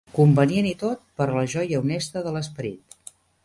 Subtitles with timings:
[0.19, 3.17] Convenient i tot per a la joia honesta de l'esperit.